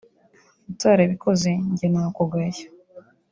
Utarabikoze 0.71 1.51
njye 1.69 1.87
nakugaya 1.93 2.63